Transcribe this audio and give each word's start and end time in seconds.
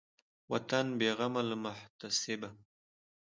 وطن 0.51 0.85
بېغمه 0.99 1.41
له 1.49 1.55
محتسبه 1.65 2.49